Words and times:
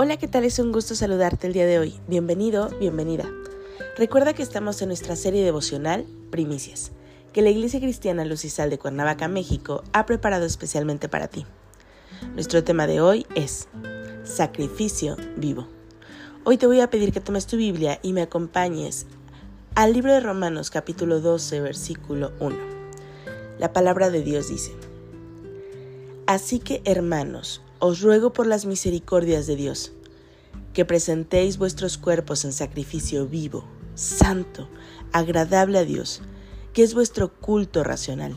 Hola, 0.00 0.16
¿qué 0.16 0.28
tal? 0.28 0.44
Es 0.44 0.60
un 0.60 0.70
gusto 0.70 0.94
saludarte 0.94 1.48
el 1.48 1.52
día 1.52 1.66
de 1.66 1.80
hoy. 1.80 1.92
Bienvenido, 2.06 2.68
bienvenida. 2.78 3.24
Recuerda 3.96 4.32
que 4.32 4.44
estamos 4.44 4.80
en 4.80 4.86
nuestra 4.86 5.16
serie 5.16 5.44
devocional 5.44 6.06
Primicias, 6.30 6.92
que 7.32 7.42
la 7.42 7.50
Iglesia 7.50 7.80
Cristiana 7.80 8.24
Luz 8.24 8.44
y 8.44 8.48
Sal 8.48 8.70
de 8.70 8.78
Cuernavaca, 8.78 9.26
México, 9.26 9.82
ha 9.92 10.06
preparado 10.06 10.46
especialmente 10.46 11.08
para 11.08 11.26
ti. 11.26 11.46
Nuestro 12.34 12.62
tema 12.62 12.86
de 12.86 13.00
hoy 13.00 13.26
es 13.34 13.66
Sacrificio 14.22 15.16
vivo. 15.36 15.66
Hoy 16.44 16.58
te 16.58 16.68
voy 16.68 16.78
a 16.78 16.90
pedir 16.90 17.12
que 17.12 17.20
tomes 17.20 17.48
tu 17.48 17.56
Biblia 17.56 17.98
y 18.00 18.12
me 18.12 18.22
acompañes 18.22 19.06
al 19.74 19.94
libro 19.94 20.12
de 20.12 20.20
Romanos 20.20 20.70
capítulo 20.70 21.18
12, 21.18 21.60
versículo 21.60 22.34
1. 22.38 22.56
La 23.58 23.72
palabra 23.72 24.10
de 24.10 24.22
Dios 24.22 24.48
dice, 24.48 24.70
Así 26.28 26.60
que 26.60 26.82
hermanos, 26.84 27.62
os 27.80 28.00
ruego 28.00 28.32
por 28.32 28.46
las 28.46 28.66
misericordias 28.66 29.46
de 29.46 29.56
Dios, 29.56 29.92
que 30.72 30.84
presentéis 30.84 31.58
vuestros 31.58 31.98
cuerpos 31.98 32.44
en 32.44 32.52
sacrificio 32.52 33.26
vivo, 33.26 33.64
santo, 33.94 34.68
agradable 35.12 35.78
a 35.78 35.84
Dios, 35.84 36.22
que 36.72 36.82
es 36.82 36.94
vuestro 36.94 37.32
culto 37.32 37.84
racional. 37.84 38.36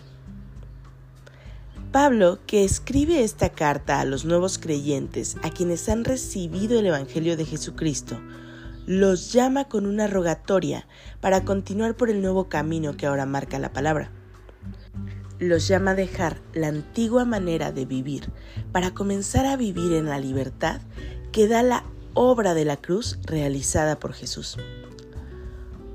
Pablo, 1.92 2.40
que 2.48 2.64
escribe 2.64 3.24
esta 3.24 3.50
carta 3.50 4.00
a 4.00 4.06
los 4.06 4.24
nuevos 4.24 4.58
creyentes, 4.58 5.36
a 5.44 5.50
quienes 5.50 5.90
han 5.90 6.06
recibido 6.06 6.80
el 6.80 6.86
Evangelio 6.86 7.36
de 7.36 7.46
Jesucristo, 7.46 8.20
los 8.86 9.34
llama 9.34 9.68
con 9.68 9.86
una 9.86 10.08
rogatoria 10.08 10.88
para 11.20 11.44
continuar 11.44 11.96
por 11.96 12.10
el 12.10 12.22
nuevo 12.22 12.48
camino 12.48 12.96
que 12.96 13.08
ahora 13.08 13.26
marca 13.26 13.60
la 13.60 13.74
palabra 13.74 14.12
los 15.42 15.68
llama 15.68 15.92
a 15.92 15.96
dejar 15.96 16.40
la 16.54 16.68
antigua 16.68 17.26
manera 17.26 17.72
de 17.72 17.86
vivir 17.86 18.32
para 18.72 18.94
comenzar 18.94 19.48
a 19.48 19.58
vivir 19.58 19.94
en 19.94 20.06
la 20.06 20.20
libertad 20.20 20.82
que 21.32 21.48
da 21.48 21.64
la 21.64 21.84
obra 22.14 22.54
de 22.54 22.64
la 22.64 22.78
cruz 22.78 23.18
realizada 23.24 24.00
por 24.00 24.14
Jesús. 24.14 24.58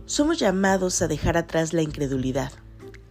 Somos 0.04 0.40
llamados 0.40 1.00
a 1.00 1.06
dejar 1.06 1.36
atrás 1.36 1.72
la 1.72 1.82
incredulidad, 1.82 2.50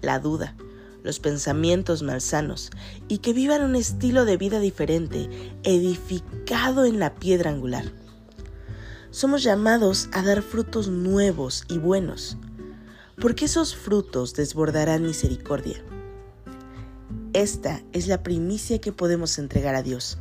la 0.02 0.20
duda, 0.20 0.58
los 1.04 1.22
pensamientos 1.22 2.04
malsanos 2.04 2.70
y 3.08 3.20
que 3.20 3.32
vivan 3.32 3.64
un 3.64 3.78
estilo 3.78 4.26
de 4.26 4.36
vida 4.36 4.60
diferente, 4.60 5.30
edificado 5.64 6.84
en 6.84 7.00
la 7.00 7.16
piedra 7.16 7.50
angular. 7.50 7.86
Somos 9.10 9.42
llamados 9.42 10.10
a 10.12 10.22
dar 10.22 10.42
frutos 10.42 10.90
nuevos 10.90 11.64
y 11.70 11.78
buenos, 11.78 12.36
porque 13.22 13.46
esos 13.46 13.74
frutos 13.74 14.34
desbordarán 14.34 15.04
misericordia 15.04 15.82
esta 17.36 17.84
es 17.92 18.08
la 18.08 18.24
primicia 18.24 18.80
que 18.80 18.94
podemos 18.94 19.38
entregar 19.38 19.76
a 19.76 19.84
Dios. 19.84 20.18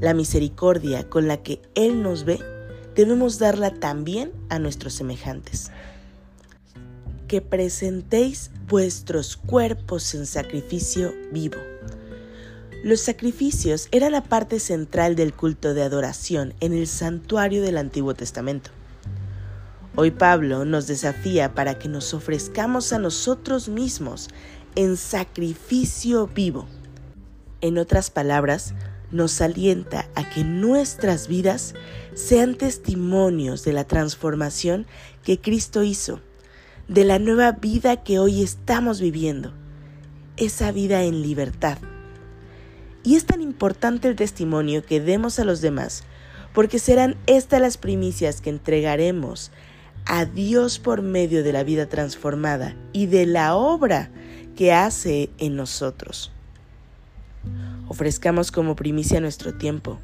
La 0.00 0.14
misericordia 0.14 1.08
con 1.08 1.28
la 1.28 1.42
que 1.42 1.62
Él 1.76 2.02
nos 2.02 2.24
ve, 2.24 2.40
debemos 2.96 3.38
darla 3.38 3.70
también 3.70 4.32
a 4.48 4.58
nuestros 4.58 4.94
semejantes. 4.94 5.70
Que 7.28 7.40
presentéis 7.40 8.50
vuestros 8.66 9.36
cuerpos 9.36 10.12
en 10.16 10.26
sacrificio 10.26 11.14
vivo. 11.32 11.58
Los 12.82 13.00
sacrificios 13.00 13.86
eran 13.92 14.10
la 14.10 14.24
parte 14.24 14.58
central 14.58 15.14
del 15.14 15.32
culto 15.32 15.72
de 15.72 15.82
adoración 15.82 16.54
en 16.58 16.72
el 16.72 16.88
santuario 16.88 17.62
del 17.62 17.76
Antiguo 17.76 18.14
Testamento. 18.14 18.70
Hoy 19.96 20.12
Pablo 20.12 20.64
nos 20.64 20.86
desafía 20.86 21.54
para 21.54 21.78
que 21.78 21.88
nos 21.88 22.14
ofrezcamos 22.14 22.92
a 22.92 22.98
nosotros 22.98 23.68
mismos 23.68 24.30
en 24.74 24.96
sacrificio 24.96 26.26
vivo. 26.26 26.66
En 27.60 27.78
otras 27.78 28.10
palabras, 28.10 28.74
nos 29.10 29.40
alienta 29.40 30.08
a 30.14 30.28
que 30.30 30.44
nuestras 30.44 31.28
vidas 31.28 31.74
sean 32.14 32.54
testimonios 32.54 33.64
de 33.64 33.72
la 33.72 33.84
transformación 33.84 34.86
que 35.24 35.40
Cristo 35.40 35.82
hizo, 35.82 36.20
de 36.88 37.04
la 37.04 37.18
nueva 37.18 37.52
vida 37.52 38.02
que 38.02 38.18
hoy 38.18 38.42
estamos 38.42 39.00
viviendo, 39.00 39.52
esa 40.36 40.72
vida 40.72 41.02
en 41.02 41.22
libertad. 41.22 41.78
Y 43.02 43.16
es 43.16 43.24
tan 43.24 43.40
importante 43.40 44.08
el 44.08 44.16
testimonio 44.16 44.84
que 44.84 45.00
demos 45.00 45.38
a 45.38 45.44
los 45.44 45.60
demás, 45.60 46.04
porque 46.54 46.78
serán 46.78 47.16
estas 47.26 47.60
las 47.60 47.78
primicias 47.78 48.40
que 48.40 48.50
entregaremos 48.50 49.50
a 50.06 50.24
Dios 50.24 50.78
por 50.78 51.02
medio 51.02 51.42
de 51.44 51.52
la 51.52 51.62
vida 51.62 51.88
transformada 51.88 52.74
y 52.92 53.06
de 53.06 53.26
la 53.26 53.54
obra 53.54 54.10
que 54.56 54.72
hace 54.72 55.30
en 55.38 55.56
nosotros. 55.56 56.32
Ofrezcamos 57.88 58.52
como 58.52 58.76
primicia 58.76 59.20
nuestro 59.20 59.54
tiempo, 59.54 59.98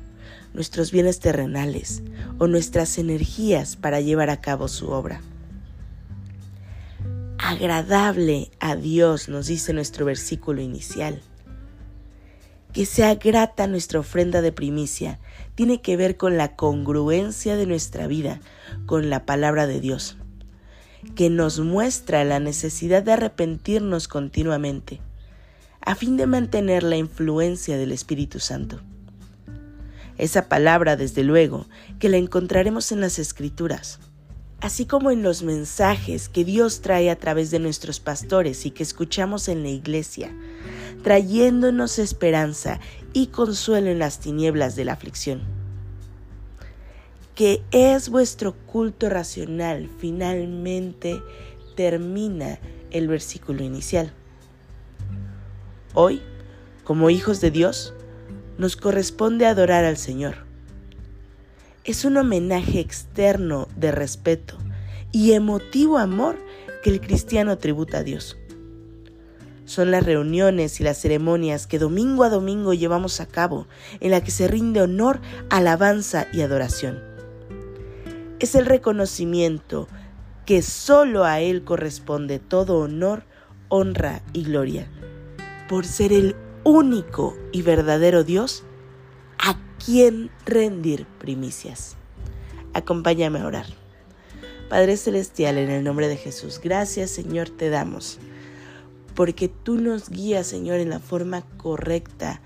nuestros 0.54 0.90
bienes 0.90 1.20
terrenales 1.20 2.02
o 2.38 2.46
nuestras 2.46 2.98
energías 2.98 3.76
para 3.76 4.00
llevar 4.00 4.30
a 4.30 4.40
cabo 4.40 4.68
su 4.68 4.90
obra. 4.90 5.20
Agradable 7.38 8.50
a 8.58 8.74
Dios, 8.74 9.28
nos 9.28 9.46
dice 9.46 9.72
nuestro 9.72 10.04
versículo 10.04 10.62
inicial. 10.62 11.22
Que 12.72 12.86
sea 12.86 13.14
grata 13.14 13.66
nuestra 13.66 14.00
ofrenda 14.00 14.42
de 14.42 14.52
primicia 14.52 15.20
tiene 15.54 15.80
que 15.80 15.96
ver 15.96 16.16
con 16.16 16.36
la 16.36 16.56
congruencia 16.56 17.56
de 17.56 17.66
nuestra 17.66 18.06
vida 18.06 18.40
con 18.84 19.08
la 19.08 19.24
palabra 19.24 19.66
de 19.66 19.80
Dios 19.80 20.18
que 21.14 21.30
nos 21.30 21.60
muestra 21.60 22.24
la 22.24 22.40
necesidad 22.40 23.02
de 23.02 23.12
arrepentirnos 23.12 24.08
continuamente, 24.08 25.00
a 25.80 25.94
fin 25.94 26.16
de 26.16 26.26
mantener 26.26 26.82
la 26.82 26.96
influencia 26.96 27.78
del 27.78 27.92
Espíritu 27.92 28.40
Santo. 28.40 28.80
Esa 30.18 30.48
palabra, 30.48 30.96
desde 30.96 31.22
luego, 31.22 31.66
que 31.98 32.08
la 32.08 32.16
encontraremos 32.16 32.90
en 32.92 33.00
las 33.00 33.18
Escrituras, 33.18 34.00
así 34.60 34.86
como 34.86 35.10
en 35.10 35.22
los 35.22 35.42
mensajes 35.42 36.28
que 36.28 36.44
Dios 36.44 36.80
trae 36.80 37.10
a 37.10 37.18
través 37.18 37.50
de 37.50 37.58
nuestros 37.58 38.00
pastores 38.00 38.66
y 38.66 38.70
que 38.70 38.82
escuchamos 38.82 39.48
en 39.48 39.62
la 39.62 39.68
iglesia, 39.68 40.34
trayéndonos 41.02 41.98
esperanza 41.98 42.80
y 43.12 43.28
consuelo 43.28 43.90
en 43.90 43.98
las 43.98 44.18
tinieblas 44.18 44.74
de 44.76 44.86
la 44.86 44.94
aflicción 44.94 45.55
que 47.36 47.62
es 47.70 48.08
vuestro 48.08 48.54
culto 48.54 49.10
racional, 49.10 49.90
finalmente 49.98 51.22
termina 51.76 52.58
el 52.90 53.08
versículo 53.08 53.62
inicial. 53.62 54.10
Hoy, 55.92 56.22
como 56.82 57.10
hijos 57.10 57.42
de 57.42 57.50
Dios, 57.50 57.92
nos 58.56 58.76
corresponde 58.76 59.44
adorar 59.44 59.84
al 59.84 59.98
Señor. 59.98 60.46
Es 61.84 62.06
un 62.06 62.16
homenaje 62.16 62.80
externo 62.80 63.68
de 63.76 63.92
respeto 63.92 64.56
y 65.12 65.32
emotivo 65.32 65.98
amor 65.98 66.38
que 66.82 66.88
el 66.88 67.02
cristiano 67.02 67.58
tributa 67.58 67.98
a 67.98 68.02
Dios. 68.02 68.38
Son 69.66 69.90
las 69.90 70.06
reuniones 70.06 70.80
y 70.80 70.84
las 70.84 70.96
ceremonias 70.96 71.66
que 71.66 71.78
domingo 71.78 72.24
a 72.24 72.30
domingo 72.30 72.72
llevamos 72.72 73.20
a 73.20 73.26
cabo, 73.26 73.66
en 74.00 74.12
la 74.12 74.24
que 74.24 74.30
se 74.30 74.48
rinde 74.48 74.80
honor, 74.80 75.20
alabanza 75.50 76.28
y 76.32 76.40
adoración 76.40 77.15
es 78.38 78.54
el 78.54 78.66
reconocimiento 78.66 79.88
que 80.44 80.62
solo 80.62 81.24
a 81.24 81.40
Él 81.40 81.64
corresponde 81.64 82.38
todo 82.38 82.78
honor, 82.78 83.24
honra 83.68 84.22
y 84.32 84.44
gloria, 84.44 84.88
por 85.68 85.84
ser 85.84 86.12
el 86.12 86.36
único 86.64 87.36
y 87.52 87.62
verdadero 87.62 88.24
Dios 88.24 88.62
a 89.38 89.58
quien 89.84 90.30
rendir 90.44 91.06
primicias. 91.18 91.96
Acompáñame 92.74 93.40
a 93.40 93.46
orar. 93.46 93.66
Padre 94.68 94.96
Celestial, 94.96 95.58
en 95.58 95.70
el 95.70 95.84
nombre 95.84 96.08
de 96.08 96.16
Jesús, 96.16 96.60
gracias 96.62 97.10
Señor 97.10 97.50
te 97.50 97.70
damos, 97.70 98.18
porque 99.14 99.48
tú 99.48 99.76
nos 99.76 100.10
guías 100.10 100.46
Señor 100.46 100.78
en 100.80 100.90
la 100.90 100.98
forma 101.00 101.42
correcta 101.56 102.40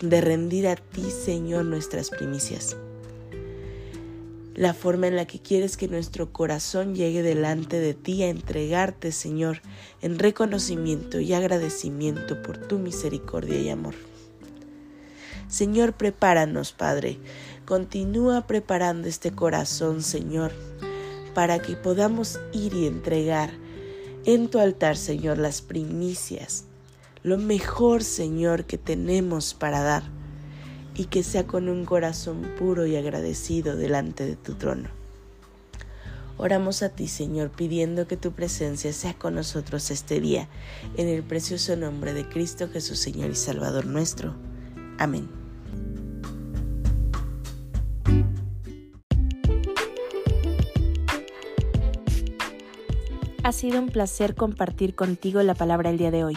de 0.00 0.20
rendir 0.20 0.66
a 0.68 0.76
ti 0.76 1.10
Señor 1.10 1.64
nuestras 1.64 2.10
primicias 2.10 2.76
la 4.54 4.74
forma 4.74 5.06
en 5.06 5.16
la 5.16 5.26
que 5.26 5.40
quieres 5.40 5.76
que 5.76 5.88
nuestro 5.88 6.32
corazón 6.32 6.94
llegue 6.94 7.22
delante 7.22 7.78
de 7.80 7.94
ti 7.94 8.22
a 8.22 8.28
entregarte, 8.28 9.12
Señor, 9.12 9.62
en 10.02 10.18
reconocimiento 10.18 11.20
y 11.20 11.32
agradecimiento 11.32 12.42
por 12.42 12.58
tu 12.58 12.78
misericordia 12.78 13.58
y 13.58 13.68
amor. 13.70 13.94
Señor, 15.48 15.94
prepáranos, 15.94 16.72
Padre, 16.72 17.18
Continúa 17.70 18.48
preparando 18.48 19.06
este 19.06 19.30
corazón, 19.30 20.02
Señor, 20.02 20.50
para 21.34 21.60
que 21.60 21.76
podamos 21.76 22.40
ir 22.52 22.74
y 22.74 22.88
entregar 22.88 23.52
en 24.24 24.48
tu 24.48 24.58
altar, 24.58 24.96
Señor, 24.96 25.38
las 25.38 25.62
primicias, 25.62 26.64
lo 27.22 27.38
mejor, 27.38 28.02
Señor, 28.02 28.64
que 28.64 28.76
tenemos 28.76 29.54
para 29.54 29.84
dar, 29.84 30.02
y 31.00 31.06
que 31.06 31.22
sea 31.22 31.46
con 31.46 31.70
un 31.70 31.86
corazón 31.86 32.42
puro 32.58 32.84
y 32.84 32.94
agradecido 32.94 33.74
delante 33.74 34.26
de 34.26 34.36
tu 34.36 34.56
trono. 34.56 34.90
Oramos 36.36 36.82
a 36.82 36.90
ti, 36.90 37.08
Señor, 37.08 37.48
pidiendo 37.48 38.06
que 38.06 38.18
tu 38.18 38.32
presencia 38.32 38.92
sea 38.92 39.14
con 39.14 39.34
nosotros 39.34 39.90
este 39.90 40.20
día, 40.20 40.46
en 40.98 41.08
el 41.08 41.22
precioso 41.22 41.74
nombre 41.74 42.12
de 42.12 42.28
Cristo 42.28 42.68
Jesús, 42.68 42.98
Señor 42.98 43.30
y 43.30 43.34
Salvador 43.34 43.86
nuestro. 43.86 44.34
Amén. 44.98 45.26
Ha 53.42 53.52
sido 53.52 53.80
un 53.80 53.88
placer 53.88 54.34
compartir 54.34 54.94
contigo 54.94 55.42
la 55.42 55.54
palabra 55.54 55.88
el 55.88 55.96
día 55.96 56.10
de 56.10 56.24
hoy. 56.24 56.36